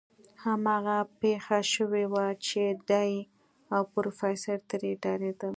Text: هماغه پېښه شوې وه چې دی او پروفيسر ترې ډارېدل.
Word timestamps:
هماغه 0.43 0.97
پېښه 1.21 1.59
شوې 1.73 2.05
وه 2.13 2.25
چې 2.45 2.63
دی 2.89 3.11
او 3.73 3.81
پروفيسر 3.93 4.57
ترې 4.69 4.91
ډارېدل. 5.03 5.49